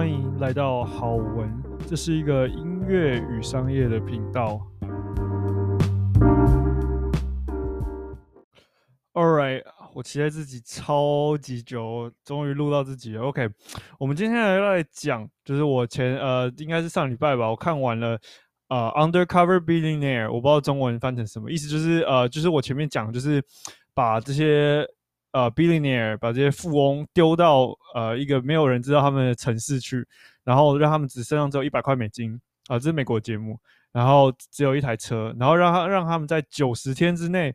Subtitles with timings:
[0.00, 4.58] 欢迎来到好文，这是一个音乐与商业的频道。
[9.12, 9.62] All right，
[9.94, 13.24] 我期待自己超级久，终于录到自己了。
[13.24, 13.46] OK，
[13.98, 18.18] 我们今天来来讲，就是我前呃，应该是上礼拜吧，我看完了
[18.68, 23.44] 呃《Undercover Billionaire》，我不知道中文翻成什么意思，就是呃，就是我前面讲，就是
[23.92, 24.82] 把这些。
[25.32, 30.06] 呃，billionaire 把这些富翁丢到呃一个没有人知道他们的城市去，
[30.42, 33.58] 然后让他们只身上只有一百块美金啊、这是美国节目，
[33.92, 37.54] 然后只有一台车，然后让他让他们在九十天之内，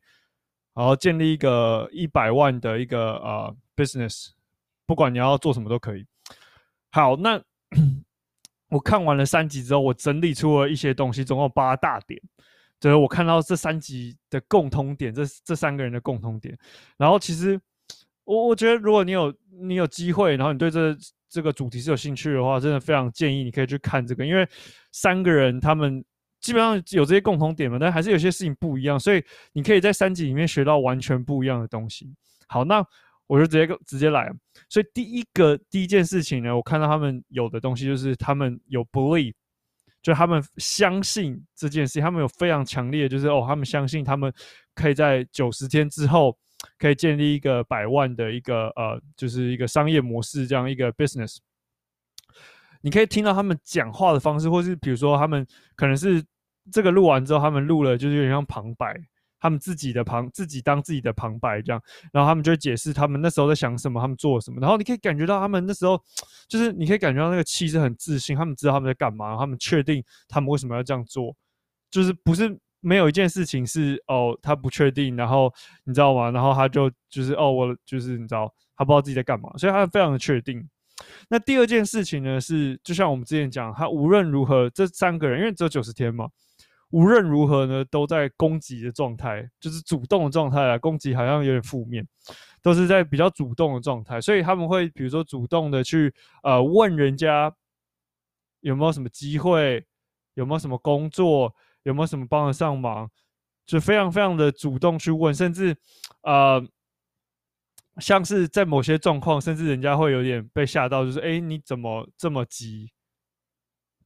[0.73, 4.29] 然后建立一个一百万的一个呃 business，
[4.85, 6.05] 不管你要做什么都可以。
[6.91, 7.41] 好，那
[8.69, 12.21] 我看完了三集之后，我整理出了一些东西，总共八大点。
[12.79, 16.55] 就是我看到这三集的共通点，这这三个人的共通点。
[16.97, 17.59] 然后其实
[18.25, 20.95] 我我觉得，如果你有你有机会，然后你对这
[21.29, 24.47] 这个主题是有兴趣的话，真的非常建议你可以去看这个，因为
[24.91, 26.03] 三个人他们
[26.41, 29.23] 基本上有这些共同点嘛，但还是有些事情不一样，所以
[29.53, 32.13] 你可以在三集里面学到完全不一样的东西。
[32.47, 32.85] 好，那
[33.25, 34.31] 我就直接直接来。
[34.69, 39.33] 所以第一个第一件事情呢，我看到他们有的东西就是他们有 believe。
[40.05, 44.31] 就他们相信这件事，他们有非常强烈，就是哦，他们相信他们
[44.75, 46.37] 可以在九十天之后
[46.77, 51.37] 可以建立一个百万的一个呃，就是一个商业模式这样一个 business。
[52.81, 55.43] 你可以听到他们讲话的方式，或是比如说他们
[55.75, 56.23] 可能是
[56.71, 58.95] 这个录完之后，他们录了就是有点像旁白。
[59.39, 66.01] 他们自己的旁，自己当自己的旁白这样，然后他们就解释他们那时候在想什么，他们做什么，然后你可以感觉到他们那时候，
[66.47, 71.35] 就是你可以感觉到那个气是很自信，他们知道他们在干嘛，他们确定他们为什么要这样做，
[71.91, 75.53] 就是不是没有一件事情是哦他不确定，然后
[75.83, 76.31] 你知道吗？
[76.31, 80.67] 然后他就就是哦我就是你知道他不知道自己在干嘛，所以他非常的确定。
[81.29, 86.29] 那第二件事情呢是，就像我们之前讲，他无论如何这三个人，因为只有九十天嘛。
[86.95, 90.77] 无论如何呢，都在攻击的状态，就是主动的状态啊。
[90.77, 92.07] 攻击好像有点负面，
[92.61, 97.53] 都是在比较主动的状态，所以他们会比如说主动的去呃问人家
[98.61, 99.85] 有没有什么机会，
[100.35, 101.53] 有没有什么工作，
[101.83, 103.11] 有没有什么帮得上忙，
[103.65, 105.75] 就非常非常的主动去问，甚至
[106.21, 106.65] 呃
[107.97, 112.89] 像是在某些状况，甚至人家会有点被吓到，就是哎你怎么这么急？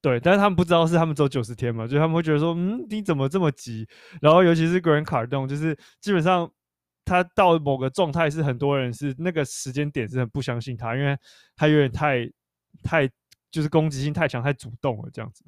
[0.02, 3.86] 对，但是他们不知道是他们走九十天嘛，就他们会觉得说，嗯，你怎么这么急？
[4.22, 6.50] 然后尤其是 Grant Cardone，就是基本上
[7.04, 11.18] 他到某个状态是很多人是那个时间点是很不相信他，因为
[11.54, 12.26] 他有点太
[12.82, 13.10] 太
[13.52, 15.44] 就是攻击性太强，太主动了这样子。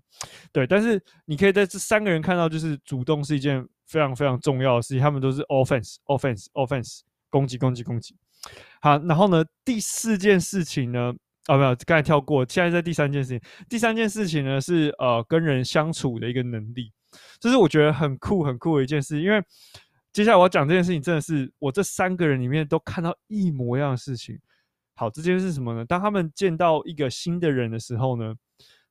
[0.52, 8.18] 对，但是你可以在这三个人看到，就是主动是一件非常非常重要的事情，他们都是 offense，offense，offense，攻击，攻击，攻击。
[8.82, 11.14] 好，然后呢，第四件事情呢？
[11.48, 12.46] 哦，没有，刚才跳过。
[12.48, 16.92] 现在在第三件事情，第三件事情呢是呃跟人相处的一个能力，
[17.40, 19.22] 这是我觉得很酷很酷的一件事。
[19.22, 19.44] 因为
[20.14, 24.40] 接下来我要讲这件事情，真的是我这三个人里面都看到一模一样的事情。
[24.96, 25.84] 好，这件事是什么呢？
[25.84, 28.36] 当他们见到一个新的人的时候呢，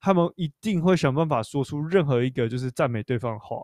[0.01, 3.59] 他们一定会想办法说出任何一个就是赞美对方的话。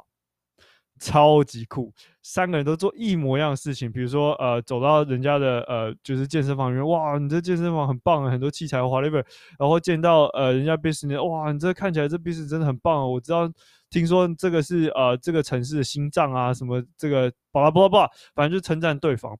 [0.99, 1.93] 超级酷，
[2.23, 3.91] 三个人都做一模一样的事情。
[3.93, 9.25] 比如说，呃，走到人家的呃，就是健身房里面，哇，你这健身房很棒啊，很多器材，whatever。
[9.59, 13.09] 然后见到呃，人家 business，哇，你这看起来这 business 真的很棒哦。
[13.09, 13.47] 我知道，
[13.91, 19.39] 听说这个是呃，这个城市的心脏啊，什么这个巴拉巴拉巴拉，反正就称赞对方，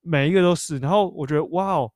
[0.00, 0.78] 每一个都是。
[0.78, 1.92] 然后我觉得，哇哦，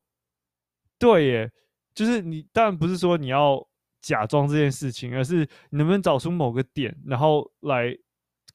[0.99, 1.51] 对耶，
[1.93, 3.65] 就是你当然不是说你要
[4.01, 7.97] 假装这件事情，而是你能不能找出某个点，然后来。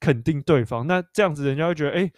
[0.01, 2.11] 肯定对方，那这样子人家会觉得，哎、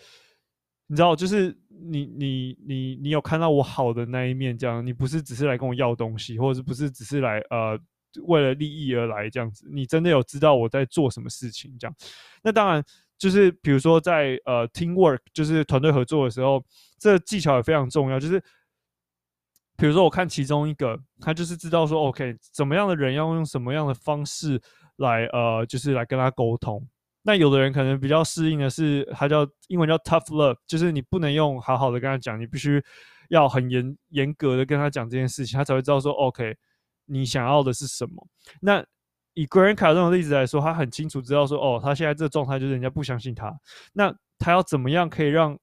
[0.86, 7.78] 你知道，就是你你你你有看到我好的那一面，这样，你不是只是来跟我要东西，或者是不是只是来呃
[8.24, 11.94] 为了利益而来这样子，你真的有知道我在做什么事情这样。
[12.42, 12.84] 那当然，
[13.18, 16.64] 就是比如说在呃 teamwork，就是团队合作的时候，
[16.98, 18.20] 这技巧也非常重要。
[18.20, 18.40] 就是
[19.76, 24.60] 比如说我看其中一个，他就是知道说，OK，怎么样的人要用什么样的方式
[24.96, 26.86] 来呃，就是来跟他沟通。
[27.24, 32.82] 那有的人可能比较适应的是，他叫英文叫 tough love，就是你不能用好好的跟他讲，你必须
[33.28, 36.56] 要很严严格的跟他讲这件事情，他才会知道说 OK，
[37.06, 38.26] 你想要的是什么。
[38.60, 38.84] 那
[39.34, 43.54] 以 Grant Cardone 的例子来说，他很清楚知道说，哦，他现在这个状态就是人家不相信他，
[43.92, 45.56] 那他要怎么样可以让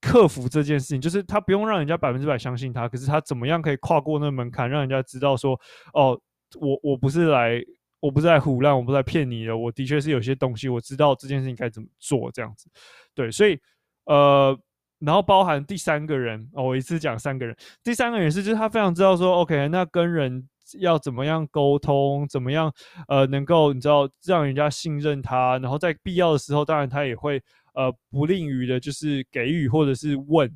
[0.00, 1.00] 克服这件事情？
[1.00, 5.60] 就是他不用让人家百分之百相信他，可是他怎么样可以跨过那门槛，让人家知道说，
[5.92, 6.20] 哦，
[6.60, 7.60] 我我不是来。
[8.06, 9.56] 我不是在唬烂，我不是在骗你的。
[9.56, 12.70] 我的确是有些东西，我知道这件事情该怎么做，这样子。
[13.14, 13.58] 对，所以
[14.04, 14.56] 呃，
[15.00, 17.56] 然后包含第三个人哦，我一次讲三个人。
[17.82, 20.48] 第三个人是，就是他非常知道说，OK，那跟人
[20.78, 22.72] 要怎么样沟通，怎么样
[23.08, 27.42] 呃能够你知道让人家信任他，然后在必要的时候，当然他也会
[27.74, 30.48] 呃不吝于的，就是给予或者是问，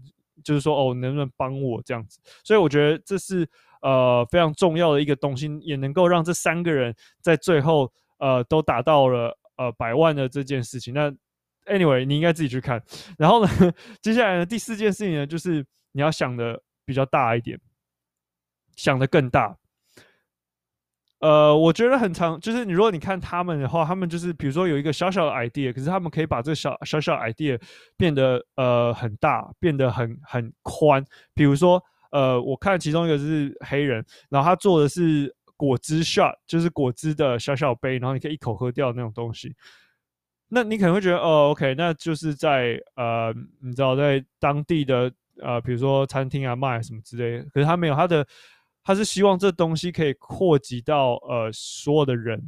[0.44, 2.20] 就是说哦能不能帮我这样子。
[2.44, 3.48] 所以我觉得这是
[3.82, 10.94] 呃非常重要的一个东西，也能够让这三个人在最后呃都达到了呃百万的这件事情。
[10.94, 11.12] 那
[11.66, 12.82] Anyway，你应该自己去看。
[13.16, 13.50] 然后呢，
[14.02, 17.60] 接下来呢，第四件事情呢，就是你要想的比较大一点，
[18.74, 19.56] 想的更大。
[21.20, 27.60] 呃，我觉得很常，就是你如果你看他们的话，他们就是比如说有一个小小的 idea，可是他们可以把这小小小 idea
[27.96, 31.04] 变得呃很大，变得很很宽。
[31.34, 39.54] 比如说，呃，我看其中一个是黑人，然后他做的是果汁 shot，就是果汁的小小杯，然后你可以一口喝掉那种东西。
[40.48, 48.26] 那你可能会觉得，哦，OK，那就是在呃，你知道，在当地的呃，比如说餐厅啊卖什么之类的，可是他没有他的，
[48.90, 52.42] 他是希望这东西可以扩及到呃所有的人，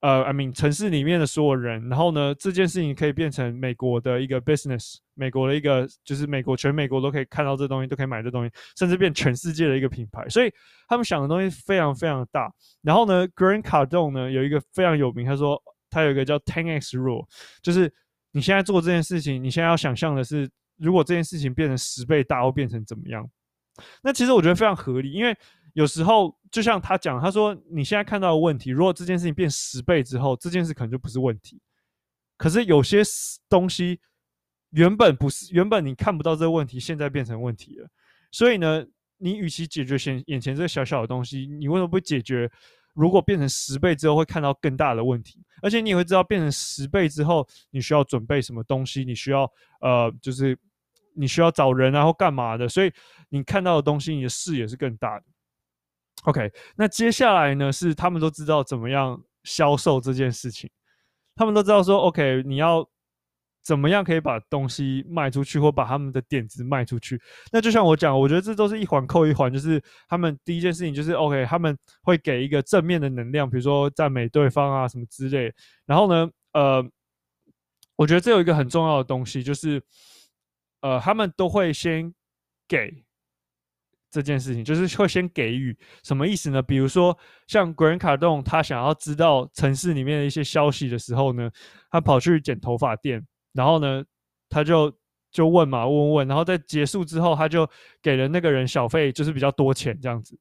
[0.00, 10.50] 呃，I mean 城市里面的所有人，然后呢，这件事情可以变成美国的一个 business，美国的一个就是美国全美国都可以看到这东西，都可以买这东西，甚至变全世界的一个品牌，所以
[10.88, 12.50] 他们想的东西非常非常大。
[12.80, 15.62] 然后呢，Grant Cardone 呢有一个非常有名，他说。
[15.90, 17.24] 它有一个叫 10x rule，
[17.62, 17.92] 就是
[18.32, 23.24] 你现在做这件事情，你现在要想象的是，如果这件事情变成十倍大，会变成怎么样？
[24.02, 25.36] 那其实我觉得非常合理，因为
[25.72, 31.60] 有时候就像他讲，他说你现在看到的问题，如果这件事情变十倍之后，这件事可能就不是问题。
[32.36, 33.02] 可是有些
[33.48, 34.00] 东西
[34.70, 37.88] 原本不是，原本你看不到这个问题，现在变成问题了。
[38.30, 38.84] 所以呢，
[39.18, 42.50] 你与其解决现眼前这个小小的东西，你为什么不解决？
[42.92, 49.50] 如果变成十倍之后，会看到更大的问题，而且你也会知道变成十倍之后，你需要准备什么东西，你需要
[49.80, 50.56] 呃，就是
[51.16, 52.92] 你需要找人啊或干嘛的，所以
[53.36, 55.24] 你看到的东西，你的视野是更大的。
[56.22, 60.70] OK，那接下来呢，是他们都知道怎么样销售这件事情，
[61.34, 62.88] 他们都知道说，OK，你要。
[63.66, 67.18] 怎么样可以把东西卖出去，或把他们的点子卖出去？
[67.50, 75.50] 那就像我讲，我觉得这都是一环扣一环，就是他们第一件事情就是 OK，他们会给一个正面的能量，比如说赞美对方啊什么之类。
[75.86, 76.86] 然后呢，呃，
[77.96, 79.82] 我觉得这有一个很重要的东西，就是
[80.82, 82.12] 呃，他们都会先
[82.68, 83.02] 给
[84.14, 85.76] 这件事情，就是会先给予。
[86.04, 86.62] 什么意思呢？
[86.62, 87.16] 比如说
[87.48, 91.50] 像 Grant Cardone，他想要知道城市里面的一些消息的时候呢，
[91.90, 93.26] 他跑去剪头发店。
[93.52, 94.04] 然后呢，
[94.48, 94.92] 他就
[95.32, 97.68] 就问嘛，问问，然后在结束之后，他就
[98.00, 100.38] 给了那个人小费，就是比较多钱这样子。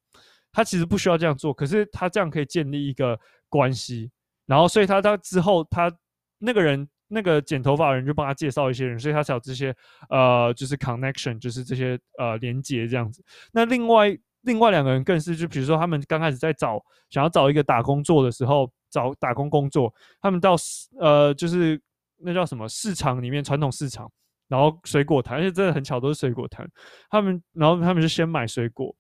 [0.52, 3.20] 他其实不需要这样做，可是他这样可以建立一个
[3.50, 4.12] 关系。
[4.46, 5.92] 然后，所以他他之后他
[6.38, 9.76] 那个人那个剪头发的人就帮他介绍一些人，所以他才有这些
[10.10, 13.24] 呃，就是 connection，就是这些呃连接这样子。
[13.52, 20.56] 那另外另外两个人更是，就比如说他们刚开始在找想要找一个打工做的时候，找打工工作，他们到
[21.00, 21.82] 呃就是。
[22.26, 24.10] 那叫什么市场里面传统市场，
[24.48, 26.66] 然后水果摊，而且真的很巧，都是水果摊。
[27.10, 28.96] 他们，然后他们就先买水果，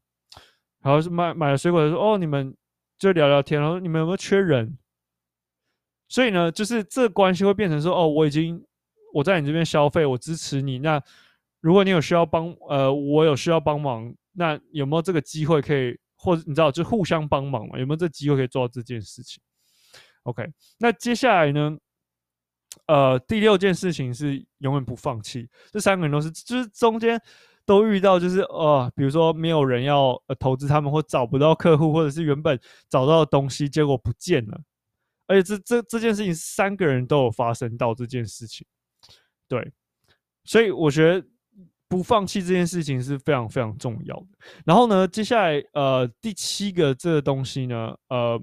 [0.81, 2.53] 然后是买买了水果的时候，说：“哦，你们
[2.97, 4.77] 就聊聊天，然后你们有没有缺人？”
[6.07, 8.63] 所以呢，就是这关系会变成说：“哦，我已经
[9.13, 10.79] 我在你这边消费，我支持你。
[10.79, 11.01] 那
[11.61, 17.79] 如果你有需要帮，呃，我有需要帮忙，那有没有这个机会可以，或者你知道，就互相帮忙嘛？
[17.79, 19.41] 有没有这机会可以做到这件事情
[20.23, 20.45] ？OK，
[20.77, 21.77] 那接下来呢？
[22.87, 25.47] 呃，第六件事情是永远不放弃。
[25.71, 27.21] 这三个人都是，就是中间
[27.67, 34.59] 都遇到，就是呃，比如说没有人要呃投资他们，或找不到客户，或者是原本找到的东西结果不见了。
[35.27, 38.65] 而且这这这件事情，三个人都有发生到这件事情。
[39.47, 39.71] 对，
[40.43, 41.27] 所以我觉得
[41.87, 44.27] 不放弃这件事情是非常非常重要的。
[44.65, 48.41] 然后呢，接下来呃第七个这个东西呢，呃，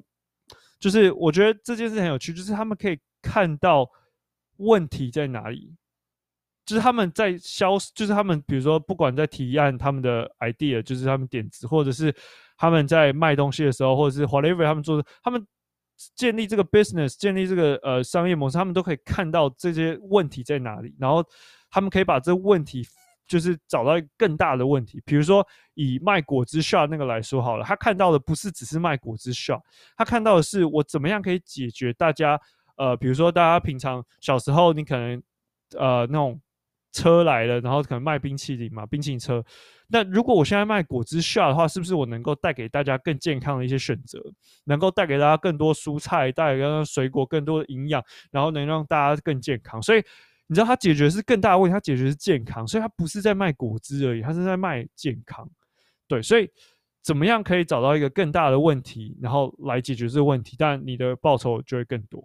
[0.79, 3.89] 就是我觉得这件事很有趣，就是他们可以看到。
[4.63, 5.75] 问题在哪里？
[6.67, 12.15] 就是他们在销，就是他们比如说，不管在提案他们的 idea，就是他们点子，或者是
[12.59, 15.43] 他们在卖东西的时候，或者是 whatever 他们做的，他们
[16.15, 21.25] 建立这个 business，建立这个呃商业模式，他们都可以看到这些问题在哪里，然后
[21.71, 22.87] 他们可以把这问题
[23.27, 25.03] 就是找到一个更大的问题。
[25.05, 29.61] 比如说以卖果汁 shot 那个来说好了，他看到的不是只是卖果汁 shot，
[29.97, 32.41] 他看到的是我怎么样可以解决大家。
[32.77, 35.23] 呃，比如说大家平常小时候，你可能
[35.77, 36.41] 呃那种
[36.93, 39.45] 车来了，然后可能卖冰淇淋嘛，冰淇淋车。
[39.91, 44.23] 那如果我现在卖果汁 s 的话，是不是我能够带给大家更健康的一些选择，
[44.65, 49.83] 能够带给大家更多蔬菜，带给大家水果更多的营养，然后能让大家更健康？
[49.83, 50.03] 所以
[50.47, 55.49] 你知道他解决是更大的问题，他解决是健康，所以他不是在卖果汁而已，他是在卖健康。
[56.09, 56.51] 对，所以
[57.03, 62.25] 怎么样可以找到一个更大的问题，然后来解决这个问题，但你的报酬就会更多。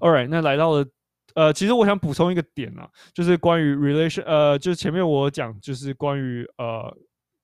[0.00, 0.86] All right，那来到了，
[1.34, 6.96] 呃，其实我想补充一个点啊，就是关于 relation，呃，就是前面我讲，就是关于呃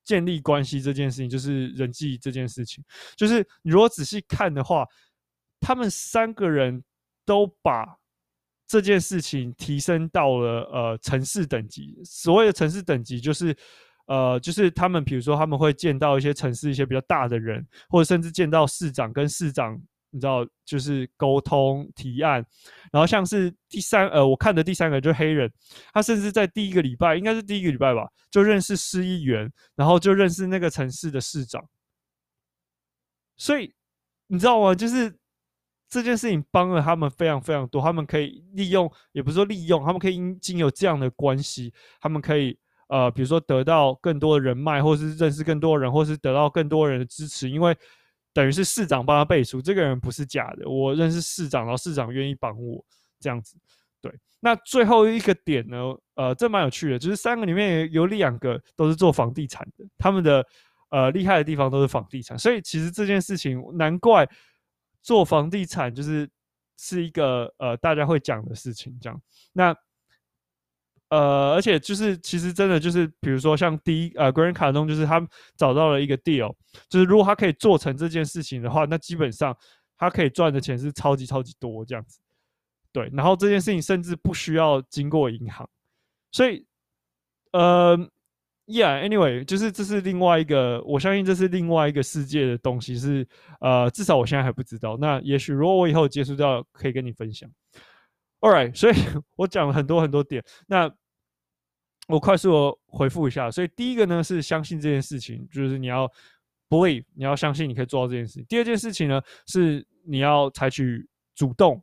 [0.05, 2.83] 建立关系这件事情，就是人际这件事情，
[3.17, 4.87] 就是你如果仔细看的话，
[5.61, 6.83] 他们三个人
[7.25, 7.87] 都把
[8.67, 12.01] 这件事情提升到了呃城市等级。
[12.05, 13.57] 所谓的城市等级，就是
[14.07, 19.81] 呃，就是他们比如说他们会见到一些城市一些比较大的人，或者甚至见到市长跟市长。
[20.11, 22.43] 你知道，就是沟通提案，
[22.91, 25.53] 然后像是第三，呃，我看的第三个就是黑人，
[25.93, 31.63] 他甚至在第一个礼拜，应该是第一个礼拜吧，就认识市议员，然后就认识那个城市的市长。
[33.37, 33.75] 所以
[34.29, 34.75] 你知道吗？
[34.75, 35.15] 就是
[35.91, 47.77] 这件事情帮了他们非常非常多，他们可以利用，也不是说利用，他们可以因经有这样的关系，他们可以呃，比如说得到更多的人脉，或是认识更多人，或是得到更多人的支持，因为。
[48.39, 50.71] 等于是市长帮他背书，这个人不是假的。
[50.71, 52.85] 我认识市长，然后市长愿意帮我
[53.19, 53.57] 这样子。
[54.01, 55.77] 对，那最后一个点呢？
[56.15, 60.47] 呃，这蛮有趣的，就是三个里面有两个都是做房地产的，他们的
[60.91, 64.25] 呃厉害的地方都是房地产，所以其实这件事情难怪
[65.03, 66.31] 做房地产就是
[66.77, 68.97] 是一个呃大家会讲的事情。
[69.01, 69.21] 这样，
[69.53, 69.75] 那。
[71.11, 76.55] 呃，而且就是，其实真的就是，比如说像第一呃，Grant Cardone 就是他找到了一个 deal，
[76.89, 79.57] 就是如果他可以做成这件事情的话，那基本上
[79.97, 82.19] 他可以赚的钱是超级超级多这样子。
[82.93, 85.69] 对，然后这件事情甚至不需要经过银行，
[86.33, 86.65] 所以
[87.53, 87.97] 呃
[88.67, 93.27] ，Yeah，Anyway，就是这是另外一个，我相信这是另外一个世界的东西，是
[93.61, 94.97] 呃，至少我现在还不知道。
[94.99, 97.49] 那也许如果我以后接触到，可以跟你分享。
[98.41, 98.95] All right，所以
[99.37, 100.89] 我讲了很多很多点，那
[102.07, 103.51] 我快速回复一下。
[103.51, 106.09] 所以第一个呢是相信这件事情，就是你要
[106.69, 108.47] believe，你要相信你可以做到这件事情。
[108.49, 111.83] 第二件事情呢是你要采取主动，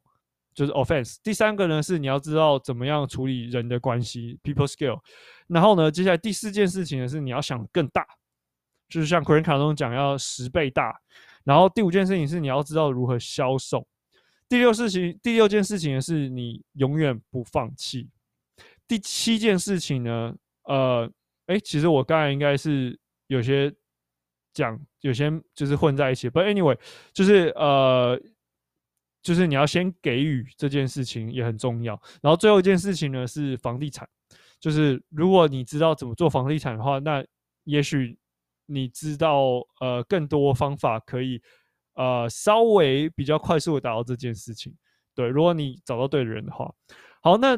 [0.54, 1.18] 就是 offense。
[1.22, 5.00] 第三个呢是你要知道怎么样处理人的关系，people skill。
[5.48, 8.08] 然后呢，接下来第四件事情呢是你要想更大，
[8.88, 11.02] 就是像 Grant Cardone 讲要十倍大。
[11.44, 13.86] 然后第五件事情是你要知道如何销售。
[14.48, 18.10] 第六事情，第六件事情是你永远不放弃。
[18.88, 20.36] 第七件事情呢，
[20.66, 21.12] 呃，
[21.48, 23.74] 哎，其实我刚才应该是有些
[24.54, 26.30] 讲，有些就是混在一起。
[26.30, 26.78] But anyway，
[27.12, 28.22] 就是呃，
[29.24, 32.00] 就是你要先给予这件事情也很重要。
[32.22, 34.08] 然后最后一件事情呢是房地产，
[34.60, 37.26] 就是如果你知道怎么做房地产的话，那
[37.64, 38.16] 也许
[38.68, 41.42] 你知道呃更多方法可以。
[41.96, 44.74] 呃，稍微比较快速的达到这件事情，
[45.16, 46.74] 对，如果你找到对的人的话，
[47.22, 47.58] 好，那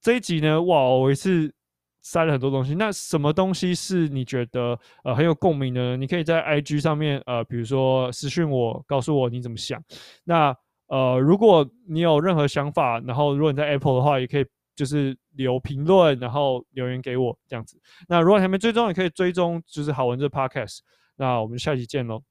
[0.00, 1.52] 这一集呢，哇，我也是
[2.00, 2.74] 塞了很多东西。
[2.74, 5.96] 那什么东西是你觉得呃很有共鸣呢？
[5.96, 9.82] 你可以在 IG 上面呃，比如说私讯我，告诉我你怎么想。
[10.24, 10.56] 那
[10.86, 17.78] 呃，如果你有任何想法，然后如果你在 Apple 的话，也可以就是留评论，然后留言给我这样子。
[18.08, 20.78] 那如果还没追踪，也可以追踪，就是好文这 Podcast。
[21.16, 22.22] 那我们下期见喽。